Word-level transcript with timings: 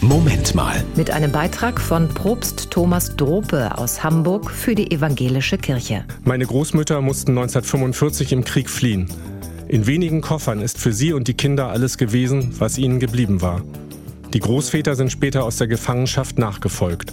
Moment 0.00 0.54
mal. 0.54 0.84
Mit 0.94 1.10
einem 1.10 1.32
Beitrag 1.32 1.80
von 1.80 2.08
Propst 2.08 2.70
Thomas 2.70 3.16
Drope 3.16 3.76
aus 3.76 4.04
Hamburg 4.04 4.48
für 4.48 4.76
die 4.76 4.92
Evangelische 4.92 5.58
Kirche. 5.58 6.04
Meine 6.22 6.46
Großmütter 6.46 7.00
mussten 7.00 7.32
1945 7.32 8.32
im 8.32 8.44
Krieg 8.44 8.70
fliehen. 8.70 9.08
In 9.66 9.88
wenigen 9.88 10.20
Koffern 10.20 10.62
ist 10.62 10.78
für 10.78 10.92
sie 10.92 11.12
und 11.12 11.26
die 11.26 11.34
Kinder 11.34 11.68
alles 11.68 11.98
gewesen, 11.98 12.54
was 12.60 12.78
ihnen 12.78 13.00
geblieben 13.00 13.42
war. 13.42 13.62
Die 14.32 14.38
Großväter 14.38 14.94
sind 14.94 15.10
später 15.10 15.42
aus 15.42 15.56
der 15.56 15.66
Gefangenschaft 15.66 16.38
nachgefolgt. 16.38 17.12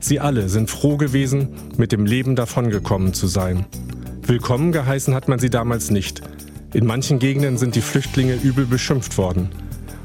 Sie 0.00 0.18
alle 0.18 0.48
sind 0.48 0.70
froh 0.70 0.96
gewesen, 0.96 1.48
mit 1.76 1.92
dem 1.92 2.06
Leben 2.06 2.34
davongekommen 2.34 3.12
zu 3.12 3.26
sein. 3.26 3.66
Willkommen 4.22 4.72
geheißen 4.72 5.14
hat 5.14 5.28
man 5.28 5.38
sie 5.38 5.50
damals 5.50 5.90
nicht. 5.90 6.22
In 6.72 6.86
manchen 6.86 7.18
Gegenden 7.18 7.58
sind 7.58 7.74
die 7.74 7.82
Flüchtlinge 7.82 8.36
übel 8.36 8.64
beschimpft 8.64 9.18
worden. 9.18 9.50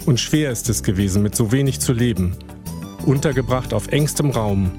Und 0.08 0.22
schwer 0.22 0.52
ist 0.52 0.70
es 0.70 0.84
gewesen, 0.84 1.22
mit 1.22 1.36
so 1.36 1.52
wenig 1.52 1.82
zu 1.82 1.92
leben. 1.92 2.34
Untergebracht 3.06 3.74
auf 3.74 3.90
engstem 3.90 4.32
Raum. 4.32 4.72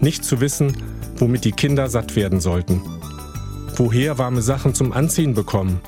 Nicht 0.00 0.24
zu 0.24 0.40
wissen, 0.40 0.72
womit 1.16 1.44
die 1.44 1.50
Kinder 1.50 1.88
satt 1.88 2.14
werden 2.14 2.38
sollten. 2.38 2.80
Woher 3.74 4.18
warme 4.18 4.40
Sachen 4.40 4.74
zum 4.74 4.92
Anziehen 4.92 5.34
bekommen. 5.34 5.80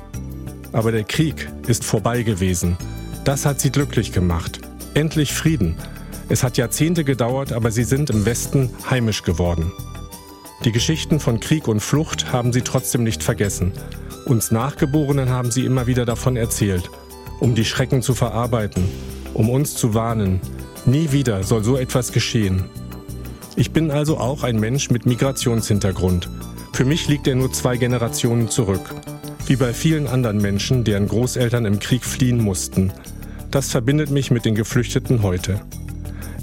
Aber 0.73 0.91
der 0.91 1.05
Krieg 1.05 1.47
ist 1.67 1.85
vorbei 1.85 2.23
gewesen. 2.23 2.75
Das 3.23 3.45
hat 3.45 3.61
sie 3.61 3.71
glücklich 3.71 4.11
gemacht. 4.11 4.59
Endlich 4.93 5.31
Frieden. 5.31 5.77
Es 6.27 6.43
hat 6.43 6.57
Jahrzehnte 6.57 7.05
gedauert, 7.05 7.53
aber 7.53 7.71
sie 7.71 7.85
sind 7.85 8.09
im 8.09 8.25
Westen 8.25 8.71
heimisch 8.89 9.23
geworden. 9.23 9.71
Die 10.65 10.73
Geschichten 10.73 11.21
von 11.21 11.39
Krieg 11.39 11.69
und 11.69 11.79
Flucht 11.79 12.33
haben 12.33 12.51
sie 12.51 12.61
trotzdem 12.61 13.05
nicht 13.05 13.23
vergessen. 13.23 13.71
Uns 14.25 14.51
Nachgeborenen 14.51 15.29
haben 15.29 15.49
sie 15.49 15.65
immer 15.65 15.87
wieder 15.87 16.03
davon 16.05 16.35
erzählt, 16.35 16.91
um 17.41 17.55
die 17.55 17.65
Schrecken 17.65 18.01
zu 18.01 18.13
verarbeiten, 18.13 18.83
um 19.33 19.49
uns 19.49 19.75
zu 19.75 19.93
warnen. 19.93 20.39
Nie 20.85 21.11
wieder 21.11 21.43
soll 21.43 21.63
so 21.63 21.75
etwas 21.75 22.13
geschehen. 22.13 22.63
Ich 23.57 23.71
bin 23.71 23.91
also 23.91 24.17
auch 24.17 24.43
ein 24.43 24.59
Mensch 24.59 24.89
mit 24.89 25.05
Migrationshintergrund. 25.05 26.29
Für 26.71 26.85
mich 26.85 27.09
liegt 27.09 27.27
er 27.27 27.35
nur 27.35 27.51
zwei 27.51 27.75
Generationen 27.75 28.47
zurück. 28.47 28.95
Wie 29.47 29.57
bei 29.57 29.73
vielen 29.73 30.07
anderen 30.07 30.37
Menschen, 30.37 30.83
deren 30.83 31.07
Großeltern 31.07 31.65
im 31.65 31.79
Krieg 31.79 32.05
fliehen 32.05 32.41
mussten. 32.41 32.93
Das 33.49 33.69
verbindet 33.69 34.11
mich 34.11 34.31
mit 34.31 34.45
den 34.45 34.55
Geflüchteten 34.55 35.23
heute. 35.23 35.59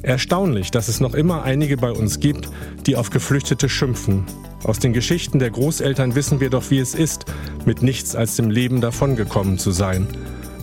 Erstaunlich, 0.02 0.70
dass 0.70 0.88
es 0.88 1.00
noch 1.00 1.14
immer 1.14 1.42
einige 1.44 1.76
bei 1.76 1.91
uns 1.91 2.20
gibt, 2.20 2.50
die 2.86 2.96
auf 2.96 3.10
Geflüchtete 3.10 3.69
schimpfen. 3.69 4.24
Aus 4.64 4.78
den 4.78 4.92
Geschichten 4.92 5.38
der 5.38 5.50
Großeltern 5.50 6.14
wissen 6.14 6.41
wir 6.41 6.50
doch, 6.50 6.70
wie 6.70 6.78
es 6.78 6.94
ist, 6.94 7.24
mit 7.64 7.82
nichts 7.82 8.14
als 8.14 8.36
dem 8.36 8.50
Leben 8.50 8.80
davongekommen 8.80 9.58
zu 9.58 9.70
sein. 9.70 10.06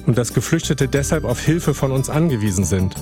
Und 0.06 0.18
dass 0.18 0.34
Geflüchtete 0.34 0.88
deshalb 0.88 1.24
auf 1.24 1.40
Hilfe 1.40 1.74
von 1.74 1.92
uns 1.92 2.10
angewiesen 2.10 2.66
sind. 2.66 2.96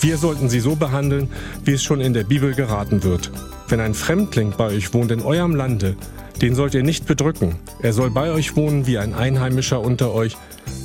Wir 0.00 0.18
sollten 0.18 0.48
sie 0.48 0.60
so 0.60 0.76
behandeln, 0.76 1.28
wie 1.64 1.72
es 1.72 1.82
schon 1.82 2.00
in 2.00 2.12
der 2.12 2.24
Bibel 2.24 2.54
geraten 2.54 3.02
wird. 3.02 3.30
Wenn 3.68 3.80
ein 3.80 3.94
Fremdling 3.94 4.54
bei 4.56 4.66
euch 4.66 4.94
wohnt 4.94 5.10
in 5.10 5.22
eurem 5.22 5.54
Lande, 5.54 5.96
den 6.40 6.54
sollt 6.54 6.74
ihr 6.74 6.82
nicht 6.82 7.06
bedrücken. 7.06 7.56
Er 7.82 7.92
soll 7.92 8.10
bei 8.10 8.30
euch 8.30 8.56
wohnen 8.56 8.86
wie 8.86 8.98
ein 8.98 9.14
Einheimischer 9.14 9.80
unter 9.80 10.12
euch 10.12 10.36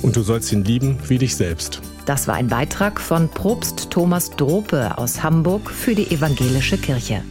und 0.02 0.16
du 0.16 0.22
sollst 0.22 0.50
ihn 0.52 0.64
lieben 0.64 0.98
wie 1.08 1.18
dich 1.18 1.36
selbst. 1.36 1.80
Das 2.06 2.26
war 2.26 2.34
ein 2.34 2.48
Beitrag 2.48 3.00
von 3.00 3.28
Propst 3.28 3.90
Thomas 3.90 4.30
Drope 4.30 4.98
aus 4.98 5.22
Hamburg 5.22 5.70
für 5.70 5.94
die 5.94 6.10
Evangelische 6.10 6.78
Kirche. 6.78 7.22